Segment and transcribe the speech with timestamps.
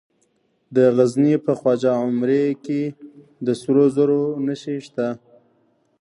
[0.75, 2.81] د غزني په خواجه عمري کې
[3.45, 5.07] د سرو زرو نښې شته.